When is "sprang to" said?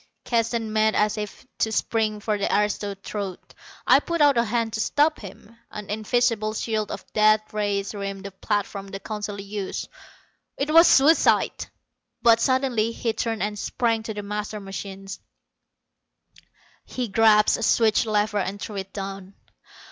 13.59-14.13